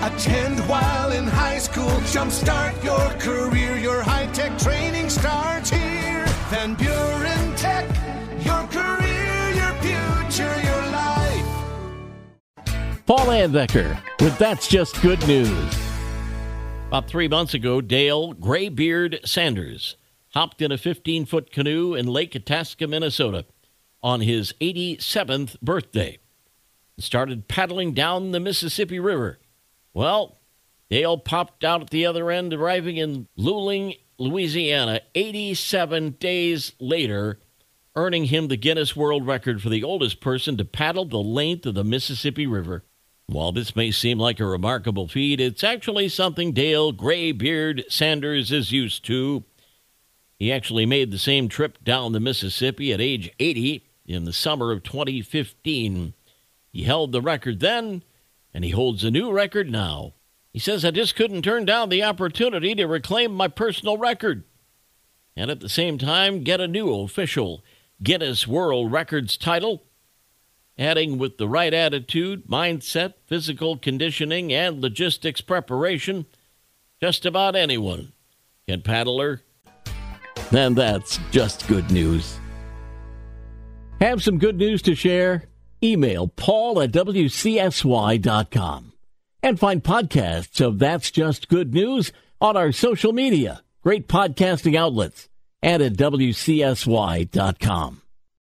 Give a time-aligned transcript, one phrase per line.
[0.00, 1.90] Attend while in high school.
[2.12, 3.76] Jumpstart your career.
[3.76, 6.24] Your high tech training starts here.
[6.50, 7.84] Van Buren Tech.
[8.44, 11.46] Your career, your future, your life.
[13.06, 15.74] Paul Layendecker with That's Just Good News.
[16.86, 19.96] About three months ago, Dale Grey Beard Sanders
[20.28, 23.46] hopped in a 15 foot canoe in Lake Itasca, Minnesota
[24.00, 26.18] on his 87th birthday
[26.96, 29.40] and started paddling down the Mississippi River.
[29.94, 30.38] Well,
[30.90, 37.38] Dale popped out at the other end, arriving in Luling, Louisiana, 87 days later,
[37.94, 41.74] earning him the Guinness World Record for the oldest person to paddle the length of
[41.74, 42.84] the Mississippi River.
[43.26, 48.50] While this may seem like a remarkable feat, it's actually something Dale Grey Beard Sanders
[48.50, 49.44] is used to.
[50.38, 54.72] He actually made the same trip down the Mississippi at age 80 in the summer
[54.72, 56.14] of 2015.
[56.72, 58.02] He held the record then,
[58.58, 60.14] and he holds a new record now.
[60.52, 64.42] He says, I just couldn't turn down the opportunity to reclaim my personal record
[65.36, 67.62] and at the same time get a new official
[68.02, 69.84] Guinness World Records title
[70.76, 76.26] adding with the right attitude, mindset, physical conditioning, and logistics preparation,
[77.00, 78.12] just about anyone
[78.66, 79.40] can paddle her.
[80.50, 82.40] And that's just good news.
[84.00, 85.44] Have some good news to share?
[85.82, 88.92] Email paul at wcsy.com
[89.42, 95.28] and find podcasts of That's Just Good News on our social media, great podcasting outlets,
[95.62, 98.02] and at wcsy.com.